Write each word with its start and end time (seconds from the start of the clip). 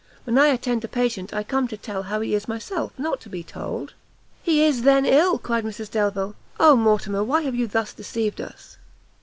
When 0.23 0.39
I 0.39 0.47
attend 0.47 0.83
a 0.83 0.87
patient, 0.87 1.31
I 1.31 1.43
come 1.43 1.67
to 1.67 1.77
tell 1.77 2.01
how 2.01 2.21
he 2.21 2.33
is 2.33 2.47
myself, 2.47 2.91
not 2.97 3.21
to 3.21 3.29
be 3.29 3.43
told." 3.43 3.93
"He 4.41 4.63
is, 4.63 4.81
then 4.81 5.05
ill!" 5.05 5.37
cried 5.37 5.63
Mrs 5.63 5.91
Delvile; 5.91 6.33
"oh 6.59 6.75
Mortimer, 6.75 7.23
why 7.23 7.43
have 7.43 7.53
you 7.53 7.67
thus 7.67 7.93
deceived 7.93 8.41
us!" 8.41 8.77